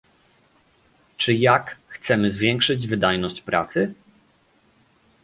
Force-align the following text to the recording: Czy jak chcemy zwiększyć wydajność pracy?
Czy 1.17 1.33
jak 1.33 1.77
chcemy 1.87 2.31
zwiększyć 2.31 2.87
wydajność 2.87 3.41
pracy? 3.41 3.93